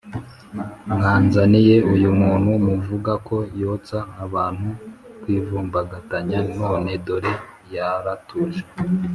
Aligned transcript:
mwanzaniye 0.93 1.75
uyu 1.93 2.09
muntu 2.21 2.49
muvuga 2.65 3.11
ko 3.27 3.35
yoshya 3.61 3.99
abantu 4.25 4.69
kwivumbagatanya 5.21 6.39
none 6.59 6.91
dore 7.05 7.33
yaratuje 7.75 8.61